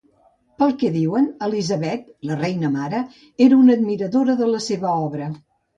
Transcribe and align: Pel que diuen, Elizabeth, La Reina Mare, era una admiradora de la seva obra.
Pel 0.61 0.71
que 0.83 0.89
diuen, 0.95 1.27
Elizabeth, 1.49 2.09
La 2.31 2.39
Reina 2.41 2.73
Mare, 2.79 3.05
era 3.49 3.61
una 3.67 3.79
admiradora 3.81 4.41
de 4.43 4.53
la 4.57 4.67
seva 4.73 5.01
obra. 5.09 5.35